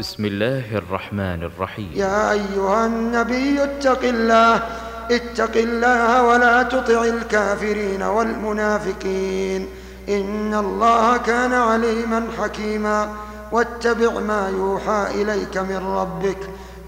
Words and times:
بسم 0.00 0.24
الله 0.24 0.78
الرحمن 0.78 1.42
الرحيم. 1.42 1.90
يا 1.94 2.30
أيها 2.30 2.86
النبي 2.86 3.64
اتق 3.64 4.02
الله 4.02 4.62
اتق 5.10 5.56
الله 5.56 6.22
ولا 6.22 6.62
تطع 6.62 7.02
الكافرين 7.02 8.02
والمنافقين. 8.02 9.68
إن 10.08 10.54
الله 10.54 11.16
كان 11.16 11.52
عليما 11.52 12.26
حكيما. 12.38 13.08
واتبع 13.52 14.10
ما 14.10 14.48
يوحى 14.48 15.22
إليك 15.22 15.58
من 15.58 15.82
ربك. 15.86 16.38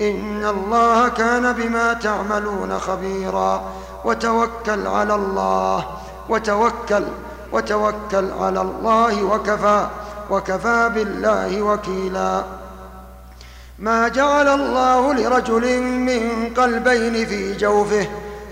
إن 0.01 0.45
الله 0.45 1.09
كان 1.09 1.53
بما 1.53 1.93
تعملون 1.93 2.79
خبيرا. 2.79 3.73
وتوكل 4.05 4.87
على 4.87 5.15
الله. 5.15 5.85
وتوكل 6.29 7.05
وتوكل 7.53 8.31
على 8.41 8.61
الله 8.61 9.25
وكفى 9.25 9.87
وكفى 10.31 10.91
بالله 10.95 11.63
وكيلا. 11.63 12.60
ما 13.81 14.09
جعل 14.09 14.49
الله 14.49 15.15
لرجل 15.15 15.81
من 15.83 16.53
قلبين 16.57 17.27
في 17.27 17.57
جوفه 17.57 18.07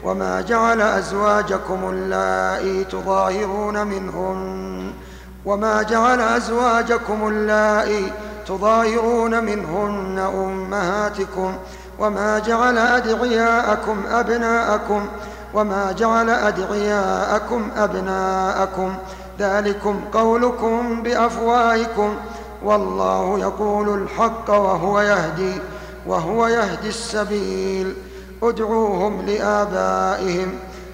وما 0.04 0.40
جعل 0.40 0.80
أزواجكم 0.80 1.90
اللائي 1.90 2.84
تظاهرون 2.84 3.86
منهن 3.86 4.92
وما 5.44 5.82
جعل 5.82 6.20
أزواجكم 6.20 7.28
اللائي 7.28 8.12
تظاهرون 8.46 9.44
منهن 9.44 10.18
أمهاتكم 10.18 11.54
وما 11.98 12.38
جعل 12.38 12.78
أدعياءكم 12.78 14.02
أبناءكم 14.10 15.06
وما 15.54 15.92
جعل 15.92 16.30
أدعياءكم 16.30 17.68
أبناءكم 17.76 18.94
ذلكم 19.38 20.00
قولكم 20.12 21.02
بأفواهكم 21.02 22.16
والله 22.64 23.38
يقول 23.38 24.02
الحق 24.02 24.50
وهو 24.50 25.00
يهدي 25.00 25.52
وهو 26.06 26.46
يهدي 26.46 26.88
السبيل. 26.88 27.94
ادعوهم 28.42 29.26
لآبائهم. 29.26 30.52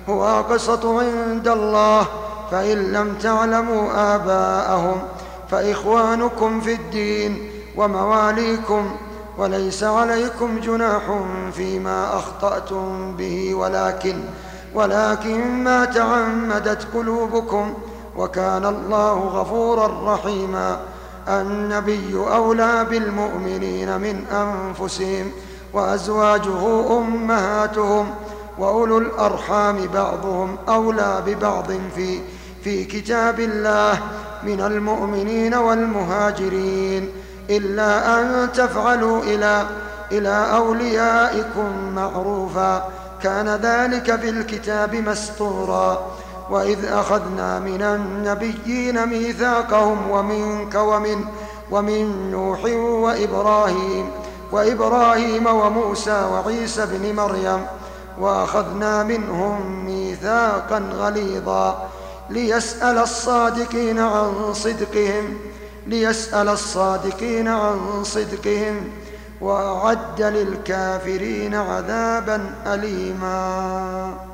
هو 0.09 0.25
أقسط 0.25 0.87
عند 0.87 1.48
الله. 1.48 2.07
فإن 2.51 2.92
لم 2.92 3.15
تعلموا 3.15 4.15
آباءهم 4.15 5.03
فإخوانكم 5.51 6.61
في 6.61 6.75
الدين 6.75 7.51
ومواليكم. 7.77 8.97
وليس 9.39 9.85
عليكم 9.85 10.61
جناح 10.61 11.03
فيما 11.53 12.17
أخطأتم 12.17 13.17
به. 13.17 13.55
ولكن 13.55 14.20
ولكن 14.75 15.65
ما 15.65 15.85
تعمدت 15.85 16.87
قلوبكم. 16.95 17.75
وكان 18.17 18.67
الله 18.67 19.15
غفورا 19.15 20.15
رحيما. 20.15 20.81
النبي 21.28 22.14
أولى 22.14 22.86
بالمؤمنين 22.91 24.00
من 24.00 24.25
أنفسهم 24.33 25.30
وأزواجه 25.72 26.98
أمهاتهم 26.98 28.11
وأولو 28.58 28.98
الأرحام 28.98 29.77
بعضهم 29.95 30.56
أولى 30.69 31.22
ببعض 31.27 31.72
في 31.95 32.20
في 32.64 32.84
كتاب 32.84 33.41
الله 33.41 33.98
من 34.42 34.61
المؤمنين 34.61 35.55
والمهاجرين 35.55 37.08
إلا 37.50 38.20
أن 38.20 38.52
تفعلوا 38.52 39.22
إلى 39.22 39.67
إلى 40.12 40.47
أوليائكم 40.56 41.95
معروفا 41.95 42.89
كان 43.22 43.48
ذلك 43.48 44.17
في 44.17 44.28
الكتاب 44.28 44.95
مسطورا 44.95 46.06
وإذ 46.50 46.84
أخذنا 46.84 47.59
من 47.59 47.83
النبيين 47.83 49.06
ميثاقهم 49.06 50.11
ومنك 50.11 50.75
ومن 50.75 51.25
ومن 51.70 52.31
نوح 52.31 52.64
وإبراهيم 53.05 54.11
وإبراهيم 54.53 55.47
وموسى 55.47 56.25
وعيسى 56.33 56.86
بن 56.86 57.17
مريم 57.17 57.67
وأخذنا 58.19 59.03
منهم 59.03 59.84
ميثاقا 59.84 60.78
غليظا 60.78 61.89
ليسأل 62.30 62.98
الصادقين 62.98 63.98
عن 63.98 64.55
صدقهم 64.55 65.36
ليسأل 65.86 66.48
الصادقين 66.48 67.48
عن 67.48 68.05
صدقهم 68.05 68.90
وأعد 69.40 70.23
للكافرين 70.23 71.55
عذابا 71.55 72.55
أليما. 72.67 74.33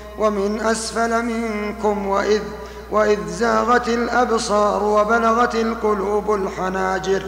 ومن 0.21 0.59
أسفل 0.61 1.25
منكم 1.25 2.07
وإذ 2.07 2.41
وإذ 2.91 3.19
زاغت 3.27 3.87
الأبصار 3.87 4.83
وبلغت 4.83 5.55
القلوب 5.55 6.33
الحناجر 6.33 7.23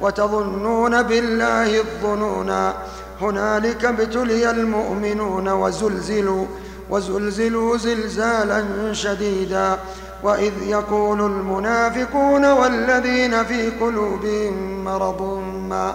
وتظنون 0.00 1.02
بالله 1.02 1.80
الظنونا 1.80 2.74
هنالك 3.20 3.84
ابتلي 3.84 4.50
المؤمنون 4.50 5.48
وزلزلوا 5.48 6.46
وزلزلوا 6.90 7.76
زلزالا 7.76 8.64
شديدا 8.92 9.78
وإذ 10.22 10.52
يقول 10.62 11.20
المنافقون 11.20 12.44
والذين 12.52 13.44
في 13.44 13.70
قلوبهم 13.70 14.84
مرض 14.84 15.22
ما 15.68 15.94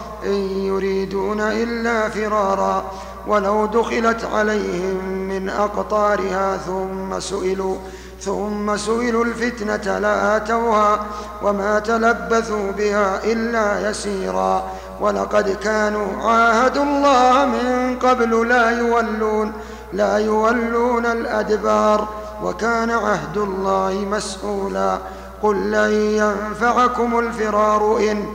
إن 0.25 0.65
يريدون 0.65 1.41
إلا 1.41 2.09
فرارا 2.09 2.91
ولو 3.27 3.65
دخلت 3.65 4.25
عليهم 4.33 5.05
من 5.05 5.49
أقطارها 5.49 6.57
ثم 6.57 7.19
سئلوا 7.19 7.75
ثم 8.21 8.77
سئلوا 8.77 9.25
الفتنة 9.25 9.99
لآتوها 9.99 11.05
وما 11.43 11.79
تلبثوا 11.79 12.71
بها 12.71 13.23
إلا 13.23 13.89
يسيرا 13.89 14.63
ولقد 15.01 15.57
كانوا 15.63 16.29
عاهدوا 16.31 16.83
الله 16.83 17.45
من 17.45 17.99
قبل 17.99 18.47
لا 18.49 18.79
يولون 18.79 19.51
لا 19.93 20.17
يولون 20.17 21.05
الأدبار 21.05 22.07
وكان 22.43 22.89
عهد 22.89 23.37
الله 23.37 24.05
مسؤولا 24.11 24.97
قل 25.43 25.71
لن 25.71 25.91
ينفعكم 25.93 27.19
الفرار 27.19 27.97
إن 28.11 28.25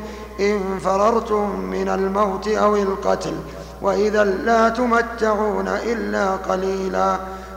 إن 0.40 0.78
فررتم 0.84 1.60
من 1.60 1.88
الموت 1.88 2.48
أو 2.48 2.76
القتل 2.76 3.34
وإذا 3.82 4.24
لا 4.24 4.68
تمتعون 4.68 5.68
إلا 5.68 6.30
قليلا. 6.30 7.16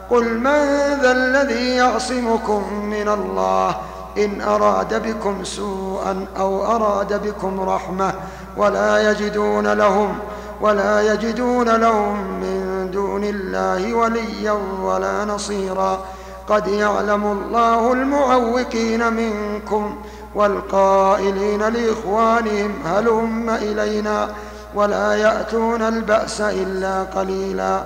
قل 0.10 0.38
من 0.38 0.66
ذا 1.02 1.12
الذي 1.12 1.70
يعصمكم 1.76 2.84
من 2.84 3.08
الله؟ 3.08 3.76
إن 4.18 4.42
أراد 4.42 5.08
بكم 5.08 5.44
سوءا 5.44 6.26
أو 6.38 6.66
أراد 6.76 7.28
بكم 7.28 7.62
رحمة 7.62 8.14
ولا 8.58 9.12
يجدون 9.12 9.74
لهم 9.74 10.20
ولا 10.62 11.14
يجدون 11.14 11.70
لهم 11.70 12.18
من 12.42 12.90
دون 12.92 13.24
الله 13.24 13.94
وليا 13.94 14.58
ولا 14.84 15.26
نصيرا. 15.26 16.00
قد 16.50 16.68
يعلم 16.68 17.24
الله 17.26 17.94
المعوقين 17.94 19.14
منكم 19.14 19.96
والقائلين 20.36 21.64
لإخوانهم 21.64 22.74
هلم 22.86 23.50
إلينا 23.50 24.30
ولا 24.76 25.16
يأتون 25.16 25.82
البأس 25.82 26.42
إلا 26.42 27.04
قليلا. 27.04 27.84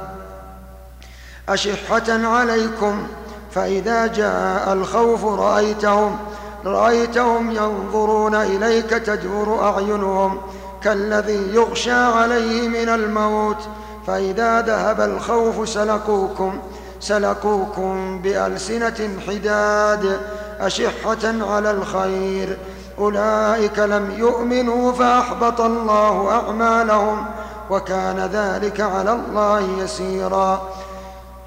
أشحة 1.50 2.28
عليكم 2.28 3.08
فإذا 3.52 4.08
جاء 4.08 4.74
الخوف 4.74 5.26
رأيتهم 5.26 6.18
رأيتهم 6.66 7.52
ينظرون 7.52 8.36
إليك 8.36 8.90
تدور 8.90 9.64
أعينهم 9.64 10.42
كالذي 10.84 11.56
يغشى 11.56 11.92
عليه 11.92 12.68
من 12.68 12.90
الموت. 12.90 13.58
فإذا 14.08 14.62
ذهب 14.62 15.02
الخوف 15.02 15.70
سلقوكم 15.70 16.60
سلقوكم 17.00 18.22
بألسنة 18.22 19.10
حداد. 19.28 20.20
أشحة 20.66 21.44
على 21.52 21.72
الخير. 21.72 22.58
أولئك 23.00 23.80
لم 23.80 24.12
يؤمنوا 24.18 24.92
فأحبط 24.92 25.62
الله 25.62 26.32
أعمالهم 26.32 27.26
وكان 27.70 28.30
ذلك 28.34 28.82
على 28.82 29.12
الله 29.12 29.60
يسيرا. 29.80 30.62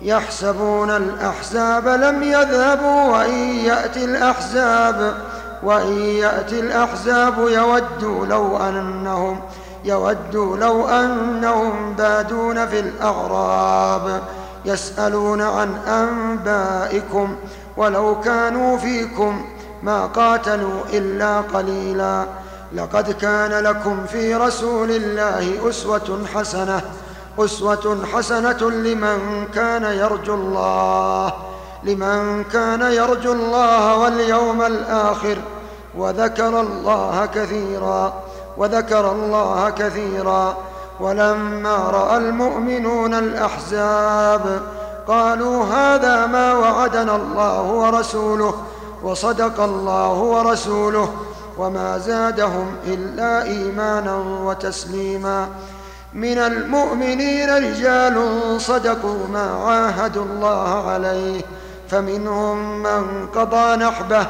يحسبون 0.02 0.90
الأحزاب 0.90 1.88
لم 1.88 2.22
يذهبوا 2.22 3.02
وإن 3.04 3.38
يأتي 3.38 4.04
الأحزاب 4.04 5.14
وإن 5.62 5.98
يأتي 5.98 6.60
الأحزاب 6.60 7.38
يودوا 7.38 8.26
لو 8.26 8.56
أنهم 8.56 9.40
يودوا 9.84 10.56
لو 10.56 10.88
أنهم 10.88 11.92
بادون 11.92 12.66
في 12.66 12.80
الأغراب 12.80 14.22
يسألون 14.64 15.42
عن 15.42 15.74
أنبائكم 15.76 17.36
ولو 17.76 18.20
كانوا 18.20 18.78
فيكم 18.78 19.44
ما 19.82 20.06
قاتلوا 20.06 20.80
إلا 20.92 21.40
قليلا. 21.40 22.24
لقد 22.72 23.10
كان 23.10 23.64
لكم 23.64 24.06
في 24.06 24.34
رسول 24.34 24.90
الله 24.90 25.68
أسوة 25.68 26.18
حسنة 26.34 26.80
أسوة 27.38 27.98
حسنة 28.14 28.70
لمن 28.70 29.46
كان 29.54 29.82
يرجو 29.82 30.34
الله 30.34 31.32
لمن 31.84 32.44
كان 32.44 32.82
يرجو 32.82 33.32
الله 33.32 33.98
واليوم 33.98 34.62
الآخر. 34.62 35.38
وذكر 35.98 36.60
الله 36.60 37.26
كثيرا 37.26 38.22
وذكر 38.56 39.12
الله 39.12 39.70
كثيرا. 39.70 40.56
ولما 41.00 41.76
رأى 41.76 42.16
المؤمنون 42.16 43.14
الأحزاب 43.14 44.60
قالوا 45.08 45.64
هذا 45.64 46.26
ما 46.26 46.54
وعدنا 46.54 47.16
الله 47.16 47.62
ورسوله 47.62 48.54
وصدق 49.02 49.60
الله 49.60 50.12
ورسوله 50.12 51.14
وما 51.58 51.98
زادهم 51.98 52.76
إلا 52.86 53.42
إيمانا 53.42 54.16
وتسليما. 54.16 55.48
من 56.14 56.38
المؤمنين 56.38 57.50
رجال 57.50 58.16
صدقوا 58.60 59.26
ما 59.32 59.50
عاهدوا 59.50 60.24
الله 60.24 60.90
عليه 60.90 61.40
فمنهم 61.90 62.82
من 62.82 63.26
قضى 63.26 63.76
نحبه 63.76 64.26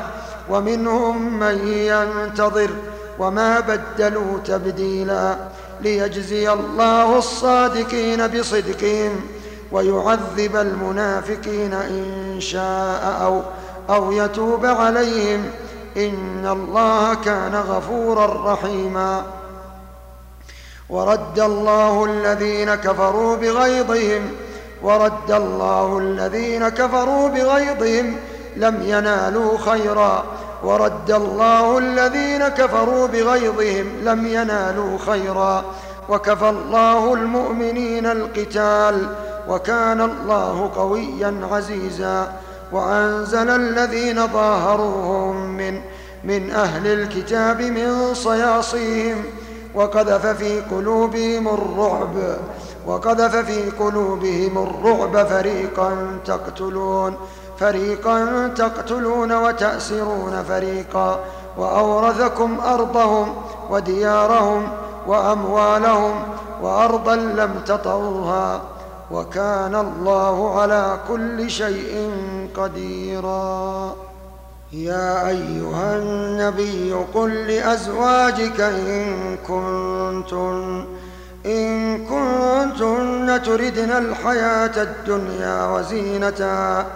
ومنهم 0.51 1.39
من 1.39 1.69
ينتظر 1.69 2.71
وما 3.19 3.61
بدلوا 3.61 4.39
تبديلا. 4.45 5.37
ليجزي 5.81 6.53
الله 6.53 7.19
الصادقين 7.19 8.27
بصدقهم. 8.27 9.21
ويعذب 9.73 10.57
المنافقين 10.57 11.75
إن 11.75 12.37
شاء 12.41 13.19
أو 13.23 13.43
أو 13.91 14.13
يتوب 14.13 14.67
عليهم 14.67 15.45
إن 15.97 16.47
الله 16.47 17.15
كان 17.15 17.55
غفورا 17.55 18.53
رحيما. 18.53 19.23
ورد 20.89 21.41
الله 21.41 22.05
الذين 22.05 22.75
كفروا 22.75 23.37
بغيظهم 23.37 24.31
ورد 24.83 25.31
الله 25.31 25.99
الذين 25.99 26.69
كفروا 26.69 27.29
بغيظهم 27.29 28.17
لم 28.57 28.83
ينالوا 28.83 29.59
خيرا. 29.59 30.25
ورد 30.65 31.11
الله 31.11 31.79
الذين 31.79 32.49
كفروا 32.49 33.07
بغيظهم 33.07 33.87
لم 34.03 34.27
ينالوا 34.27 34.99
خيرا. 35.07 35.65
وكفى 36.09 36.49
الله 36.49 37.15
المؤمنين 37.15 38.07
القتال 38.07 39.17
وكان 39.49 40.01
الله 40.01 40.71
قويا 40.77 41.49
عزيزا 41.53 42.33
وأنزل 42.73 43.51
الذين 43.51 44.27
ظاهروهم 44.27 45.37
من 45.57 45.81
من 46.25 46.51
أهل 46.51 46.87
الكتاب 46.87 47.63
من 47.63 48.15
صياصيهم 48.15 49.25
وقذف 49.75 50.27
في 50.27 50.61
قلوبهم 50.61 51.49
الرعب 51.49 52.15
وقذف 52.87 53.37
في 53.37 53.71
قلوبهم 53.71 54.59
الرعب 54.59 55.27
فريقا 55.27 56.19
تقتلون 56.25 57.17
فريقا 57.59 58.49
تقتلون 58.57 59.33
وتأسرون 59.33 60.45
فريقا 60.49 61.21
وأورثكم 61.59 62.61
أرضهم 62.61 63.35
وديارهم 63.71 64.69
وأموالهم 65.07 66.23
وأرضا 66.63 67.17
لم 67.17 67.51
تطوها 67.67 68.61
وكان 69.11 69.75
الله 69.75 70.61
على 70.61 70.99
كل 71.09 71.51
شيء 71.51 72.11
قديرا. 72.57 73.95
يا 74.73 75.29
أيها 75.29 75.97
النبي 75.97 76.93
قل 77.15 77.31
لأزواجك 77.35 78.61
إن 78.61 79.37
كنتن 79.49 80.85
إن 81.47 81.99
كنتن 82.05 83.43
تردن 83.43 83.91
الحياة 83.91 84.83
الدنيا 84.83 85.67
وزينتها 85.67 86.87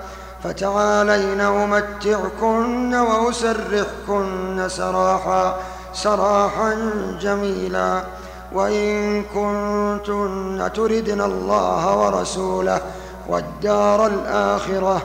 فتعالين 0.44 1.40
أمتعكن 1.40 2.94
وأسرحكن 2.94 4.68
سراحا 4.68 5.56
سراحا 5.94 6.92
جميلا. 7.20 8.02
وإن 8.52 9.22
كنتن 9.22 10.70
تردن 10.74 11.20
الله 11.20 11.96
ورسوله 11.98 12.80
والدار 13.28 14.06
الآخرة 14.06 15.02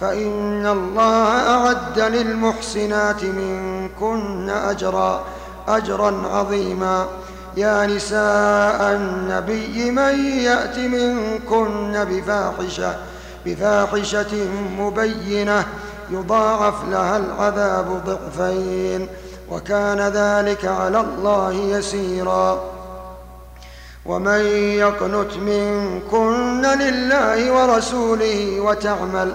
فإن 0.00 0.66
الله 0.66 1.26
أعد 1.56 2.00
للمحسنات 2.00 3.24
منكن 3.24 4.50
أجرا 4.50 5.20
أجرا 5.68 6.22
عظيما. 6.32 7.06
يا 7.56 7.86
نساء 7.86 8.92
النبي 8.92 9.90
من 9.90 10.14
يأت 10.24 10.78
منكن 10.78 12.04
بفاحشة 12.10 12.96
بفاحشة 13.46 14.48
مبينة 14.78 15.64
يضاعف 16.10 16.74
لها 16.90 17.16
العذاب 17.16 18.02
ضعفين 18.06 19.08
وكان 19.50 20.00
ذلك 20.00 20.64
على 20.64 21.00
الله 21.00 21.52
يسيرا. 21.52 22.77
ومن 24.08 24.40
يقنت 24.84 25.36
منكن 25.36 26.62
لله 26.62 27.52
ورسوله 27.52 28.60
وتعمل 28.60 29.32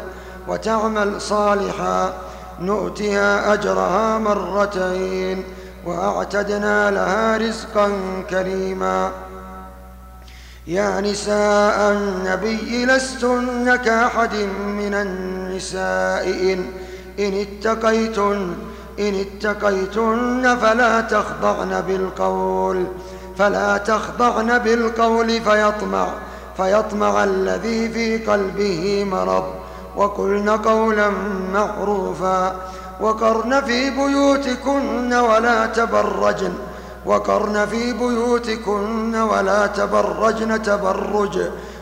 وتعمل 0.48 1.22
صالحا 1.22 2.14
نؤتها 2.62 3.54
أجرها 3.54 4.18
مرتين 4.18 5.44
وأعتدنا 5.86 6.92
لها 6.92 7.38
رزقا 7.38 7.92
كريما. 8.30 9.12
يا 10.68 11.02
نساء 11.02 11.92
النبي 11.92 12.86
لستن 12.86 13.76
كأحد 13.76 14.36
من 14.68 14.94
النساء 14.94 16.30
إن, 16.30 16.66
إن 17.20 17.46
اتقيتن 17.46 18.54
إن 19.00 19.26
اتقيتن 19.26 20.58
فلا 20.62 21.02
تخضعن 21.02 21.82
بالقول. 21.82 22.86
فلا 23.38 23.78
تخضعن 23.78 24.58
بالقول 24.58 25.42
فيطمع 25.42 26.08
فيطمع 26.58 27.24
الذي 27.24 27.90
في 27.90 28.18
قلبه 28.18 29.06
مرض. 29.12 29.44
وقلن 29.96 30.50
قولا 30.50 31.10
معروفا 31.54 32.56
وقرن 33.02 33.62
في 33.62 33.90
بيوتكن 33.90 35.14
ولا 35.14 35.66
تبرجن. 35.66 36.54
وقرن 37.06 37.66
في 37.66 37.94
بيوتكن 37.94 39.16
ولا 39.16 39.68
تبرجن 39.68 40.64
تبرج 40.64 41.40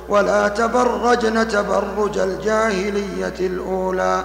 ولا 0.10 0.48
تبرجن 0.48 1.48
تبرج 1.48 2.18
الجاهلية 2.18 3.40
الأولى. 3.40 4.24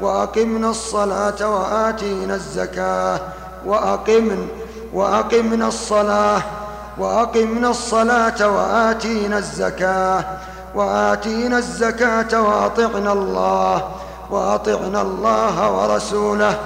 وأقمن 0.00 0.64
الصلاة 0.64 1.48
وآتينا 1.54 2.34
الزكاة. 2.34 3.20
وأقمن 3.66 4.48
وأقمن 4.94 5.62
الصلاة 5.62 6.42
وأقمنا 6.98 7.70
الصلاة 7.70 8.56
وآتينا 8.56 9.38
الزكاة 9.38 10.24
وآتينا 10.74 11.58
الزكاة 11.58 12.42
وأطعنا 12.42 13.12
الله 13.12 13.88
وأطعنا 14.30 15.02
الله 15.02 15.72
ورسوله. 15.72 16.58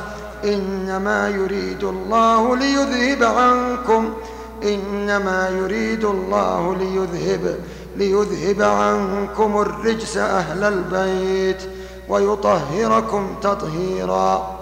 إنما 0.44 1.28
يريد 1.28 1.84
الله 1.84 2.56
ليذهب 2.56 3.22
عنكم 3.38 4.12
إنما 4.62 5.48
يريد 5.48 6.04
الله 6.04 6.76
ليذهب 6.76 7.58
ليذهب 7.96 8.62
عنكم 8.62 9.60
الرجس 9.60 10.16
أهل 10.16 10.64
البيت 10.64 11.62
ويطهركم 12.08 13.34
تطهيرا. 13.42 14.61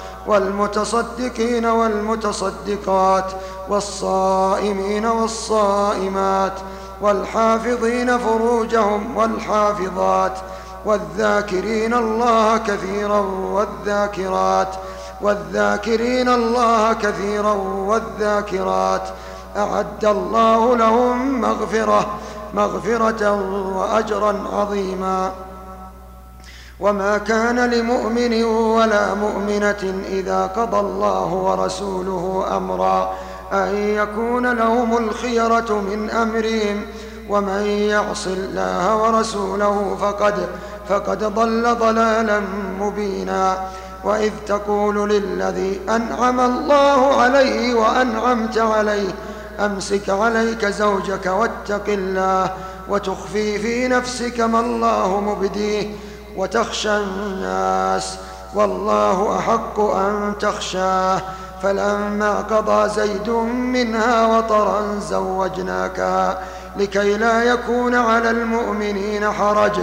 والمتصدقين 0.27 1.65
والمتصدقات 1.65 3.31
والصائمين 3.69 5.05
والصائمات 5.05 6.53
والحافظين 7.01 8.17
فروجهم 8.17 9.17
والحافظات 9.17 10.37
والذاكرين 10.85 11.93
الله 11.93 12.57
كثيرا 12.57 13.19
والذاكرات 13.51 14.75
والذاكرين 15.21 16.29
الله 16.29 16.93
كثيرا 16.93 17.53
والذاكرات. 17.89 19.01
أعد 19.57 20.05
الله 20.05 20.75
لهم 20.75 21.41
مغفرة 21.41 22.05
مغفرة 22.53 23.31
وأجرا 23.77 24.35
عظيما. 24.53 25.31
وما 26.81 27.17
كان 27.17 27.69
لمؤمن 27.69 28.43
ولا 28.43 29.13
مؤمنة 29.13 30.03
إذا 30.09 30.45
قضى 30.45 30.79
الله 30.79 31.33
ورسوله 31.33 32.45
أمرا 32.57 33.13
أن 33.53 33.75
يكون 33.75 34.53
لهم 34.53 34.97
الخيرة 34.97 35.81
من 35.81 36.09
أمرهم 36.09 36.85
ومن 37.29 37.65
يعص 37.65 38.27
الله 38.27 38.95
ورسوله 38.95 39.97
فقد 40.01 40.47
فقد 40.89 41.23
ضل 41.23 41.75
ضلالا 41.75 42.41
مبينا 42.79 43.57
وإذ 44.03 44.31
تقول 44.47 45.09
للذي 45.09 45.79
أنعم 45.89 46.39
الله 46.39 47.21
عليه 47.21 47.73
وأنعمت 47.73 48.57
عليه 48.57 49.09
أمسك 49.59 50.09
عليك 50.09 50.65
زوجك 50.65 51.25
واتق 51.25 51.83
الله 51.87 52.53
وتخفي 52.89 53.59
في 53.59 53.87
نفسك 53.87 54.39
ما 54.39 54.59
الله 54.59 55.19
مبديه 55.19 55.89
وتخشى 56.37 56.97
الناس 56.97 58.17
والله 58.55 59.37
أحق 59.39 59.79
أن 59.79 60.33
تخشاه. 60.39 61.21
فلما 61.63 62.35
قضى 62.49 62.89
زيد 62.89 63.29
منها 63.49 64.37
وطرا 64.37 64.99
زوجناكها 65.09 66.39
لكي 66.77 67.17
لا 67.17 67.43
يكون 67.43 67.95
على 67.95 68.29
المؤمنين 68.29 69.31
حرج. 69.31 69.79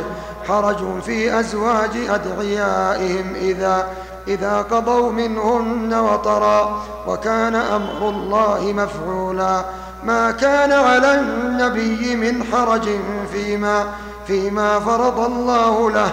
حرج 0.48 1.00
في 1.02 1.40
أزواج 1.40 1.90
أدعيائهم 2.08 3.34
إذا 3.34 3.86
إذا 4.28 4.62
قضوا 4.62 5.12
منهن 5.12 5.94
وطرا. 5.94 6.82
وكان 7.06 7.54
أمر 7.54 8.08
الله 8.08 8.72
مفعولا. 8.76 9.64
ما 10.04 10.30
كان 10.30 10.72
على 10.72 11.14
النبي 11.20 12.16
من 12.16 12.44
حرج 12.52 12.88
فيما 13.32 13.84
فيما 14.26 14.80
فرض 14.80 15.20
الله 15.20 15.90
له. 15.90 16.12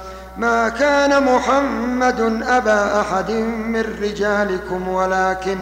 ما 0.37 0.69
كان 0.69 1.23
محمد 1.23 2.43
أبا 2.47 3.01
أحد 3.01 3.31
من 3.31 3.85
رجالكم 4.01 4.87
ولكن 4.87 5.57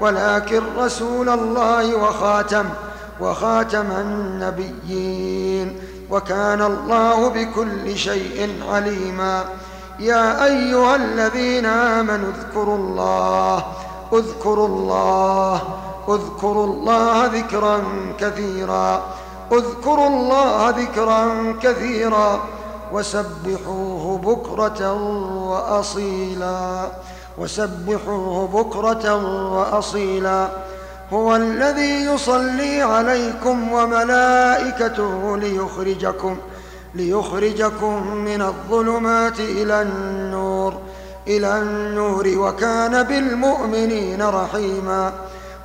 ولكن 0.00 0.62
رسول 0.78 1.28
الله 1.28 1.96
وخاتم 1.96 2.64
وخاتم 3.20 3.90
النبيين 3.90 5.80
وكان 6.10 6.62
الله 6.62 7.28
بكل 7.28 7.96
شيء 7.96 8.62
عليما. 8.68 9.44
يا 9.98 10.44
أيها 10.44 10.96
الذين 10.96 11.66
آمنوا 11.66 12.28
اذكروا 12.28 12.76
الله 12.76 13.64
اذكروا 14.12 14.66
الله 14.68 15.62
اذكروا 16.08 16.66
الله 16.66 17.26
ذكرا 17.26 17.82
كثيرا 18.20 19.02
اذكروا 19.52 20.08
الله 20.08 20.70
ذكرا 20.70 21.54
كثيرا. 21.62 22.40
وسبحوه 22.92 24.18
بكرة 24.24 24.92
وأصيلا. 25.50 26.88
وسبحوه 27.38 28.48
بكرة 28.48 29.14
وأصيلا. 29.54 30.48
هو 31.12 31.36
الذي 31.36 32.04
يصلي 32.04 32.82
عليكم 32.82 33.72
وملائكته 33.72 35.36
ليخرجكم 35.36 36.36
ليخرجكم 36.94 38.06
من 38.16 38.42
الظلمات 38.42 39.40
إلى 39.40 39.82
النور 39.82 40.74
إلى 41.26 41.58
النور. 41.58 42.28
وكان 42.36 43.02
بالمؤمنين 43.02 44.22
رحيما. 44.22 45.12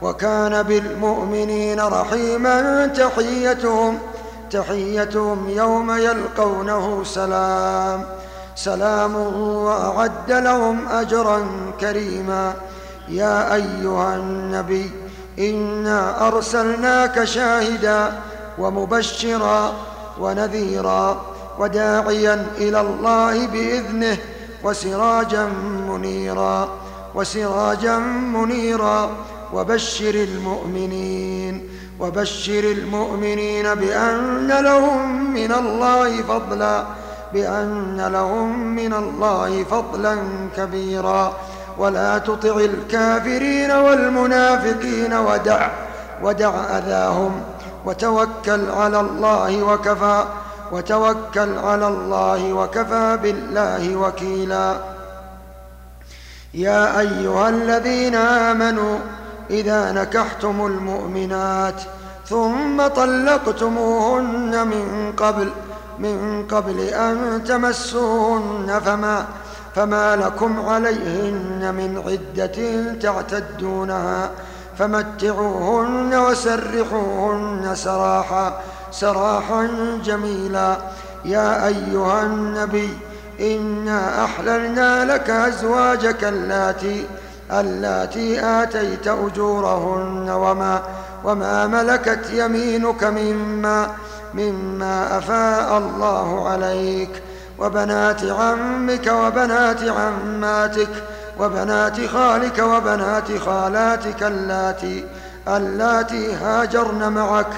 وكان 0.02 0.64
بالمؤمنين 0.64 1.80
رحيما 1.80 2.88
تحيتهم. 2.88 4.00
تحيتهم 4.52 5.50
يوم 5.50 5.92
يلقونه 5.92 7.04
سلام. 7.04 8.06
سلام 8.56 9.16
وأعد 9.16 10.32
لهم 10.32 10.88
أجرا 10.88 11.48
كريما. 11.82 12.54
يا 13.10 13.54
أيها 13.54 14.16
النبي 14.16 14.92
إنا 15.40 16.28
أرسلناك 16.28 17.24
شاهدا 17.24 18.14
ومبشرا 18.60 19.74
ونذيرا 20.20 21.26
وداعيا 21.60 22.48
إلى 22.58 22.82
الله 22.82 23.48
بإذنه 23.48 24.18
وسراجا 24.64 25.46
منيرا. 25.90 26.70
وسراجا 27.16 27.98
منيرا. 28.34 29.10
وبشر 29.54 30.16
المؤمنين. 30.16 31.75
وبشر 32.00 32.64
المؤمنين 32.64 33.76
بأن 33.76 34.48
لهم 34.48 35.34
من 35.34 35.52
الله 35.52 36.22
فضلا 36.22 36.86
بأن 37.34 38.08
لهم 38.14 38.60
من 38.60 38.94
الله 38.94 39.64
فضلا 39.64 40.18
كبيرا. 40.58 41.34
ولا 41.78 42.18
تطع 42.18 42.58
الكافرين 42.58 43.72
والمنافقين 43.72 45.14
ودع 45.14 45.70
ودع 46.24 46.50
أذاهم 46.50 47.42
وتوكل 47.86 48.70
على 48.72 49.00
الله 49.00 49.64
وكفى 49.64 50.24
وتوكل 50.72 51.58
على 51.58 51.88
الله 51.88 52.54
وكفى 52.54 53.20
بالله 53.24 53.96
وكيلا. 53.96 54.76
يا 56.54 57.00
أيها 57.00 57.50
الذين 57.50 58.16
آمنوا 58.16 58.98
إذا 59.50 59.92
نكحتم 59.92 60.66
المؤمنات 60.66 61.82
ثم 62.30 62.88
طلقتموهن 62.88 64.68
من 64.68 65.14
قبل 65.18 65.50
من 66.00 66.46
قبل 66.52 66.80
أن 66.80 67.44
تمسوهن 67.48 68.82
فما 68.86 69.26
فما 69.76 70.16
لكم 70.16 70.60
عليهن 70.60 71.74
من 71.76 72.04
عدة 72.08 72.94
تعتدونها 72.94 74.32
فمتعوهن 74.78 76.16
وسرحوهن 76.16 77.72
سراحا 77.76 78.60
سراحا 78.92 79.68
جميلا. 80.06 80.78
يا 81.26 81.68
أيها 81.68 82.24
النبي 82.24 82.98
إنا 83.40 84.26
أحللنا 84.26 85.14
لك 85.14 85.30
أزواجك 85.30 86.24
اللاتي 86.24 87.06
اللاتي 87.52 88.46
آتيت 88.46 89.08
أجورهن 89.08 90.30
وما 90.30 90.82
وما 91.24 91.68
ملكت 91.68 92.30
يمينك 92.34 93.04
مما 93.04 93.92
مما 94.34 95.18
أفاء 95.18 95.78
الله 95.78 96.50
عليك 96.50 97.22
وبنات 97.60 98.24
عمك 98.24 99.08
وبنات 99.08 99.84
عماتك 99.84 100.90
وبنات 101.40 102.06
خالك 102.06 102.60
وبنات 102.60 103.38
خالاتك 103.46 104.24
اللاتي 104.24 105.06
اللاتي 105.48 106.34
هاجرن 106.34 107.12
معك 107.12 107.50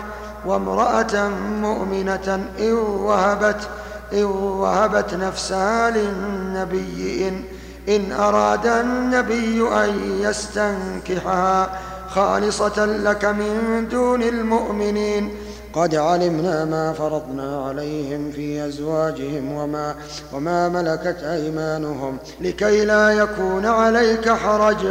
وامرأة 0.45 1.29
مؤمنة 1.61 2.45
إن 2.59 2.73
وهبت 2.73 3.69
إن 4.13 4.23
وهبت 4.23 5.13
نفسها 5.13 5.89
للنبي 5.89 7.27
إن, 7.27 7.43
إن 7.89 8.11
أراد 8.11 8.67
النبي 8.67 9.67
أن 9.67 10.19
يستنكحها 10.21 11.79
خالصة 12.09 12.85
لك 12.85 13.25
من 13.25 13.87
دون 13.91 14.23
المؤمنين. 14.23 15.31
قد 15.73 15.95
علمنا 15.95 16.65
ما 16.65 16.93
فرضنا 16.93 17.65
عليهم 17.65 18.31
في 18.31 18.65
أزواجهم 18.67 19.51
وما, 19.51 19.95
وما 20.33 20.69
ملكت 20.69 21.23
أيمانهم 21.23 22.17
لكي 22.41 22.85
لا 22.85 23.09
يكون 23.09 23.65
عليك 23.65 24.29
حرج. 24.29 24.85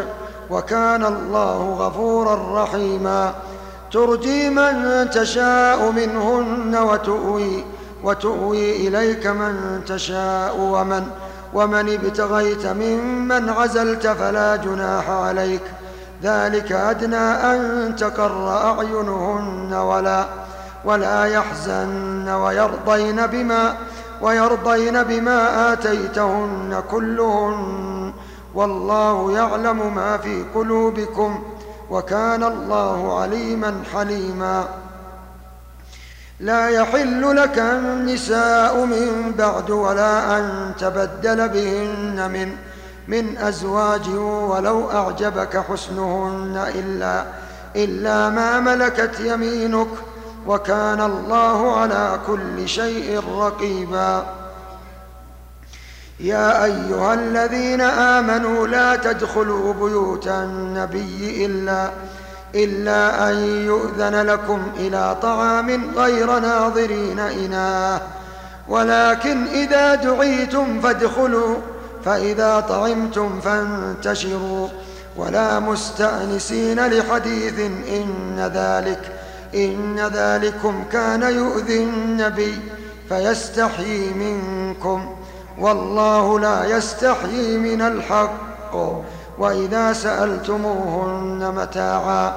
وكان 0.50 1.04
الله 1.04 1.74
غفورا 1.74 2.62
رحيما. 2.62 3.34
ترجي 3.92 4.50
من 4.50 5.10
تشاء 5.10 5.90
منهن 5.90 6.76
وتؤوي 6.76 7.64
وتؤوي 8.04 8.88
إليك 8.88 9.26
من 9.26 9.80
تشاء 9.86 10.56
ومن 10.60 11.06
ومن 11.56 11.86
ابتغيت 11.94 12.66
ممن 12.66 13.48
عزلت 13.48 14.06
فلا 14.06 14.56
جناح 14.56 15.10
عليك. 15.10 15.62
ذلك 16.22 16.72
أدنى 16.72 17.26
أن 17.50 17.96
تقر 17.96 18.48
أعينهن 18.48 19.72
ولا 19.72 20.25
ولا 20.84 21.25
يحزن 21.25 22.28
ويرضين 22.28 23.26
بما 23.26 23.76
ويرضين 24.22 25.02
بما 25.02 25.72
آتيتهن 25.72 26.82
كلهن. 26.90 28.12
والله 28.54 29.32
يعلم 29.32 29.94
ما 29.94 30.16
في 30.16 30.44
قلوبكم 30.54 31.42
وكان 31.90 32.42
الله 32.44 33.20
عليما 33.20 33.75
حليما. 33.94 34.64
لا 36.40 36.68
يحل 36.68 37.36
لك 37.36 37.58
النساء 37.58 38.84
من 38.84 39.32
بعد 39.38 39.70
ولا 39.70 40.38
أن 40.38 40.72
تبدل 40.78 41.48
بهن 41.48 42.30
من 42.30 42.56
من 43.08 43.38
أزواج 43.38 44.08
ولو 44.18 44.90
أعجبك 44.90 45.56
حسنهن 45.56 46.72
إلا 46.74 47.24
إلا 47.76 48.30
ما 48.30 48.60
ملكت 48.60 49.20
يمينك 49.20 49.88
وكان 50.46 51.00
الله 51.00 51.76
على 51.76 52.20
كل 52.26 52.68
شيء 52.68 53.22
رقيبا. 53.38 54.26
يا 56.20 56.64
أيها 56.64 57.14
الذين 57.14 57.80
آمنوا 57.80 58.66
لا 58.66 58.96
تدخلوا 58.96 59.74
بيوت 59.74 60.28
النبي 60.28 61.46
إلا 61.46 61.90
إلا 62.64 63.30
أن 63.30 63.34
يؤذن 63.66 64.14
لكم 64.14 64.62
إلى 64.76 65.16
طعام 65.22 65.90
غير 65.96 66.38
ناظرين 66.38 67.18
إناه. 67.18 68.00
ولكن 68.68 69.46
إذا 69.46 69.94
دعيتم 69.94 70.80
فادخلوا 70.80 71.56
فإذا 72.04 72.60
طعمتم 72.60 73.40
فانتشروا. 73.40 74.68
ولا 75.16 75.60
مستأنسين 75.60 76.86
لحديث 76.86 77.58
إن 77.88 78.50
ذلك 78.54 79.12
إن 79.54 80.10
ذلكم 80.14 80.84
كان 80.92 81.22
يؤذي 81.22 81.82
النبي 81.84 82.58
فيستحيي 83.08 84.10
منكم. 84.14 85.16
والله 85.58 86.40
لا 86.40 86.76
يستحيي 86.76 87.58
من 87.58 87.82
الحق. 87.82 88.76
وإذا 89.38 89.92
سألتموهن 89.92 91.54
متاعا 91.56 92.32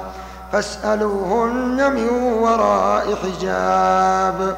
فاسألوهن 0.52 1.92
من 1.94 2.08
وراء 2.42 3.14
حجاب. 3.14 4.56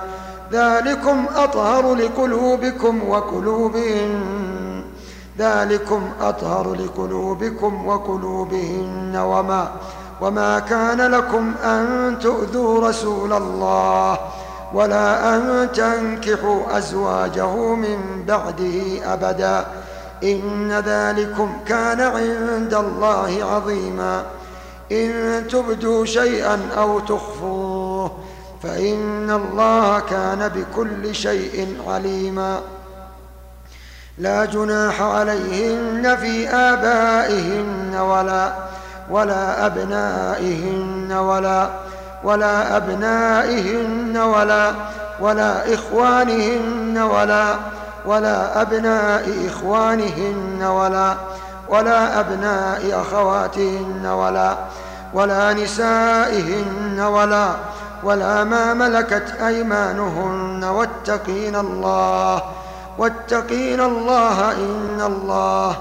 ذلكم 0.52 1.26
أطهر 1.36 1.94
لقلوبكم 1.94 3.08
وقلوبهن. 3.08 4.84
ذلكم 5.38 6.02
أطهر 6.20 6.74
لقلوبكم 6.74 7.86
وقلوبهن. 7.86 9.16
وما 9.16 9.68
وما 10.20 10.58
كان 10.58 11.00
لكم 11.00 11.54
أن 11.64 12.16
تؤذوا 12.22 12.88
رسول 12.88 13.32
الله 13.32 14.18
ولا 14.74 15.36
أن 15.36 15.68
تنكحوا 15.74 16.78
أزواجه 16.78 17.74
من 17.74 18.24
بعده 18.26 19.12
أبدا. 19.14 19.66
إن 20.22 20.72
ذلكم 20.72 21.56
كان 21.66 22.00
عند 22.00 22.74
الله 22.74 23.44
عظيما. 23.44 24.24
إن 24.92 25.44
تبدوا 25.50 26.04
شيئا 26.04 26.60
أو 26.76 27.00
تخفوه 27.00 28.10
فإن 28.62 29.30
الله 29.30 30.00
كان 30.00 30.48
بكل 30.48 31.14
شيء 31.14 31.76
عليما. 31.88 32.60
لا 34.18 34.44
جناح 34.44 35.02
عليهن 35.02 36.16
في 36.16 36.48
آبائهن 36.48 37.96
ولا 37.96 38.52
ولا 39.10 39.66
أبنائهن 39.66 41.12
ولا 41.12 41.70
ولا 42.24 42.76
أبنائهن 42.76 44.16
ولا 44.16 44.72
ولا 45.20 45.74
إخوانهن 45.74 46.98
ولا 46.98 47.22
ولا 47.22 47.56
أبناء 48.62 49.48
إخوانهن 49.48 50.62
ولا 50.62 51.16
ولا 51.68 52.20
أبناء 52.20 53.00
أخواتهن 53.00 54.06
ولا 54.06 54.56
ولا 55.14 55.52
نسائهن 55.52 57.00
ولا 57.00 57.54
ولا 58.02 58.44
ما 58.44 58.74
ملكت 58.74 59.36
أيمانهن. 59.40 60.64
واتقين 60.64 61.56
الله 61.56 62.42
واتقين 62.98 63.80
الله. 63.80 64.52
إن 64.52 65.00
الله 65.00 65.76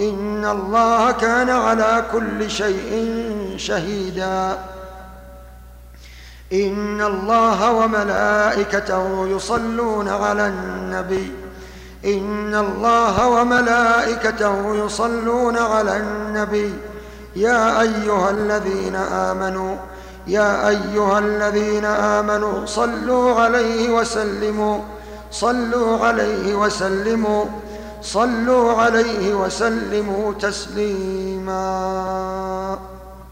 إن 0.00 0.44
الله 0.44 1.10
كان 1.12 1.50
على 1.50 2.04
كل 2.12 2.50
شيء 2.50 3.14
شهيدا. 3.56 4.58
إن 6.52 7.00
الله 7.00 7.72
وملائكته 7.72 9.26
يصلون 9.26 10.08
على 10.08 10.46
النبي. 10.46 11.39
إن 12.04 12.54
الله 12.54 13.28
وملائكته 13.28 14.84
يصلون 14.84 15.56
على 15.58 15.96
النبي. 15.96 16.74
يا 17.36 17.80
أيها 17.80 18.30
الذين 18.30 18.96
آمنوا 18.96 19.76
يا 20.26 20.68
أيها 20.68 21.18
الذين 21.18 21.84
آمنوا 21.84 22.66
صلوا 22.66 23.40
عليه 23.40 23.90
وسلموا 23.90 24.80
صلوا 25.30 26.06
عليه 26.06 26.54
وسلموا 26.54 27.44
صلوا 28.02 28.72
عليه 28.72 29.34
وسلموا 29.34 30.32
تسليماً. 30.40 31.58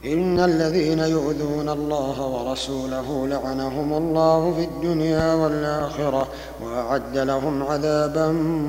إن 0.05 0.41
الذين 0.41 0.99
يؤذون 0.99 1.69
الله 1.69 2.27
ورسوله 2.27 3.27
لعنهم 3.29 3.93
الله 3.93 4.55
في 4.55 4.65
الدنيا 4.65 5.35
والآخرة 5.35 6.29
وأعد 6.63 7.19
لهم 7.19 7.63
عذابا 7.63 8.27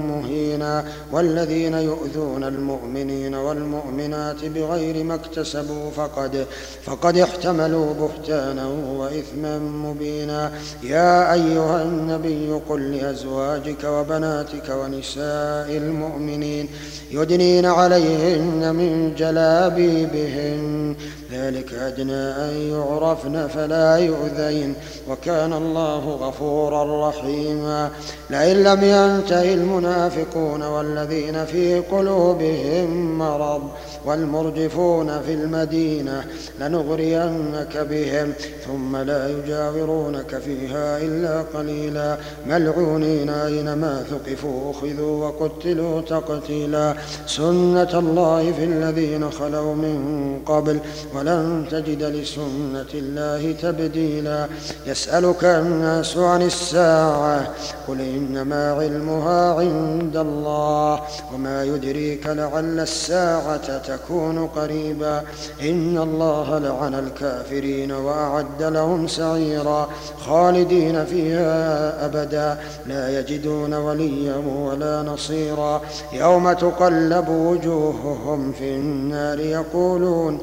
مهينا 0.09 0.85
والذين 1.11 1.73
يؤذون 1.73 2.43
المؤمنين 2.43 3.35
والمؤمنات 3.35 4.45
بغير 4.45 5.03
ما 5.03 5.15
اكتسبوا 5.15 5.91
فقد 5.91 6.45
فقد 6.83 7.17
احتملوا 7.17 7.93
بهتانا 7.93 8.67
وإثما 8.97 9.59
مبينا. 9.59 10.51
يا 10.83 11.33
أيها 11.33 11.83
النبي 11.83 12.51
قل 12.69 12.95
لأزواجك 12.95 13.83
وبناتك 13.83 14.69
ونساء 14.69 15.77
المؤمنين 15.77 16.69
يدنين 17.11 17.65
عليهن 17.65 18.75
من 18.75 19.15
جلابيبهن 19.17 20.95
ذلك 21.31 21.73
أدنى 21.73 22.13
أن 22.13 22.53
يعرفن 22.73 23.47
فلا 23.47 23.97
يؤذين 23.97 24.73
وكان 25.09 25.53
الله 25.53 26.09
غفورا 26.09 27.09
رحيما. 27.09 27.89
لئن 28.29 28.63
لم 28.63 28.83
ينته 28.83 29.53
المنافقون 29.53 30.63
والذين 30.63 31.45
في 31.45 31.79
قلوبهم 31.79 33.17
مرض 33.17 33.61
والمرجفون 34.05 35.21
في 35.21 35.33
المدينة 35.33 36.23
لنغرينك 36.59 37.77
بهم 37.89 38.33
ثم 38.67 38.97
لا 38.97 39.29
يجاورونك 39.29 40.37
فيها 40.37 40.97
إلا 40.97 41.41
قليلا. 41.41 42.17
ملعونين 42.47 43.29
أينما 43.29 44.03
ثقفوا 44.09 44.71
أخذوا 44.71 45.25
وقتلوا 45.25 46.01
تقتيلا. 46.01 46.95
سنة 47.27 47.99
الله 47.99 48.51
في 48.51 48.63
الذين 48.63 49.31
خلوا 49.31 49.75
من 49.75 50.39
قبل 50.45 50.79
ولن 51.19 51.65
تجد 51.71 52.03
لسنة 52.03 52.91
الله 52.93 53.51
تبديلا. 53.51 54.47
يسألك 54.85 55.43
الناس 55.43 56.17
عن 56.17 56.41
الساعة 56.41 57.47
قل 57.87 58.01
إنما 58.01 58.71
علمها 58.71 59.53
عند 59.53 60.17
الله 60.17 61.01
وما 61.33 61.63
يدريك 61.63 62.27
لعل 62.27 62.79
الساعة 62.79 63.77
تكون 63.77 64.47
قريبا. 64.47 65.23
إن 65.61 65.97
الله 65.97 66.57
لعن 66.57 66.95
الكافرين 66.95 67.91
وأعد 67.91 68.63
لهم 68.63 69.07
سعيرا. 69.07 69.89
خالدين 70.25 71.05
فيها 71.05 72.05
أبدا 72.05 72.57
لا 72.87 73.19
يجدون 73.19 73.73
وليا 73.73 74.35
ولا 74.35 75.03
نصيرا. 75.03 75.81
يوم 76.13 76.53
تقلب 76.53 77.29
وجوههم 77.29 78.51
في 78.51 78.75
النار 78.75 79.39
يقولون 79.39 80.39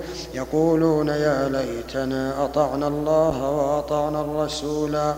يقولون 0.66 1.09
يا 1.09 1.48
ليتنا 1.48 2.44
أطعنا 2.44 2.88
الله 2.88 3.50
وأطعنا 3.50 4.20
الرسولا. 4.20 5.14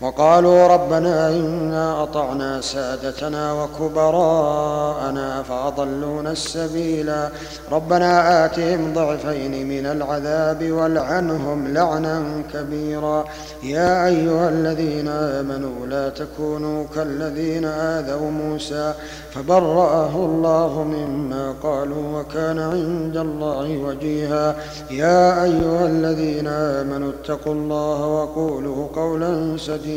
وقالوا 0.00 0.66
ربنا 0.66 1.30
إنا 1.30 2.02
أطعنا 2.02 2.60
سادتنا 2.60 3.52
وكبراءنا 3.52 5.42
فأضلونا 5.42 6.32
السبيلا. 6.32 7.28
ربنا 7.72 8.44
آتهم 8.44 8.92
ضعفين 8.94 9.68
من 9.68 9.86
العذاب 9.86 10.72
والعنهم 10.72 11.74
لعنا 11.74 12.42
كبيرا. 12.52 13.24
يا 13.62 14.06
أيها 14.06 14.48
الذين 14.48 15.08
آمنوا 15.08 15.86
لا 15.86 16.08
تكونوا 16.08 16.84
كالذين 16.94 17.64
آذوا 17.64 18.30
موسى 18.30 18.94
فبرأه 19.30 20.14
الله 20.16 20.82
مما 20.82 21.54
قالوا 21.62 22.20
وكان 22.20 22.58
عند 22.58 23.16
الله 23.16 23.78
وجيها. 23.78 24.56
يا 24.90 25.42
أيها 25.44 25.86
الذين 25.86 26.46
آمنوا 26.46 27.10
اتقوا 27.10 27.52
الله 27.52 28.06
وقولوا 28.06 28.86
قولا 28.94 29.56
سديدا. 29.56 29.87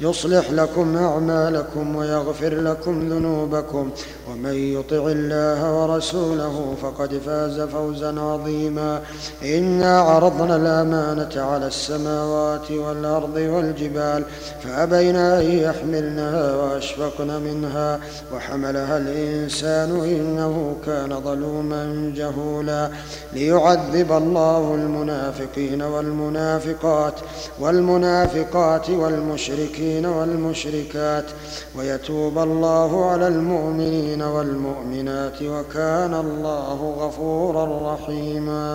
يصلح 0.00 0.50
لكم 0.50 0.96
أعمالكم 0.96 1.96
ويغفر 1.96 2.54
لكم 2.54 3.08
ذنوبكم. 3.08 3.90
ومن 4.30 4.54
يطع 4.54 5.06
الله 5.06 5.82
ورسوله 5.82 6.74
فقد 6.82 7.20
فاز 7.26 7.60
فوزا 7.60 8.20
عظيما. 8.20 9.00
إنا 9.42 10.00
عرضنا 10.00 10.56
الأمانة 10.56 11.42
على 11.42 11.66
السماوات 11.66 12.70
والأرض 12.70 13.36
والجبال 13.36 14.24
فأبين 14.62 15.16
أن 15.16 15.58
يحملنها 15.58 16.56
وأشفقن 16.56 17.42
منها. 17.42 18.00
وحملها 18.34 18.98
الإنسان 18.98 19.90
إنه 19.90 20.76
كان 20.86 21.20
ظلوما 21.20 22.12
جهولا. 22.16 22.90
ليعذب 23.32 24.12
الله 24.12 24.74
المنافقين 24.74 25.82
والمنافقات 25.82 27.14
والمنافقات 27.60 28.90
والمشركين 29.02 30.04
والمشركات 30.06 31.28
ويتوب 31.76 32.36
الله 32.48 32.90
على 33.10 33.26
المؤمنين 33.34 34.22
والمؤمنات 34.34 35.38
وكان 35.42 36.12
الله 36.24 36.78
غفورا 37.00 37.64
رحيما. 37.94 38.66